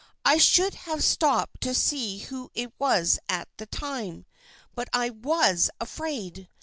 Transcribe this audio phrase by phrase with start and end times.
[0.25, 4.25] "I should have stopped to see who it was at the time.
[4.73, 6.49] But I was afraid.